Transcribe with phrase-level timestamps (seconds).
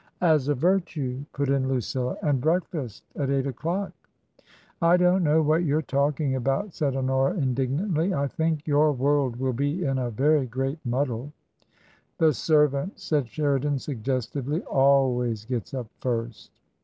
[0.21, 2.17] •*As a TjrtMe^'' put in lAicilla.
[2.23, 3.91] "And break&st at eight o'clock,"••
[4.81, 9.53] I don't know what you're talking about, said H<Miora, indignantiy;* I think your world will
[9.53, 11.31] be in a vcfy great muddle.
[12.19, 16.49] •The servant, said Sheridan, suggestivdy, "always gels up first.